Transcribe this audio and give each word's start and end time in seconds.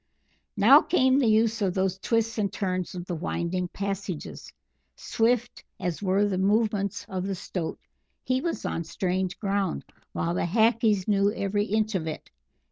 Now 0.57 0.81
came 0.81 1.19
the 1.19 1.27
use 1.27 1.61
of 1.61 1.75
those 1.75 1.99
twists 1.99 2.39
and 2.39 2.51
turns 2.51 2.95
of 2.95 3.05
the 3.05 3.13
winding 3.13 3.67
passages. 3.67 4.51
Swift 4.95 5.63
as 5.79 6.01
were 6.01 6.25
the 6.25 6.39
movements 6.39 7.05
of 7.07 7.27
the 7.27 7.35
Stoat, 7.35 7.77
he 8.23 8.41
was 8.41 8.65
on 8.65 8.83
strange 8.83 9.37
ground, 9.37 9.85
while 10.11 10.33
the 10.33 10.45
Hackees 10.47 11.07
knew 11.07 11.31
every 11.31 11.65
inch 11.65 11.93
of 11.93 12.07
it. 12.07 12.31